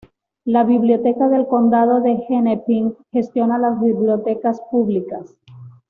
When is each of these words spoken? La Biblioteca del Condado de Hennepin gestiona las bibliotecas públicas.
La 0.45 0.63
Biblioteca 0.63 1.29
del 1.29 1.45
Condado 1.45 2.01
de 2.01 2.25
Hennepin 2.27 2.97
gestiona 3.11 3.59
las 3.59 3.79
bibliotecas 3.79 4.59
públicas. 4.71 5.35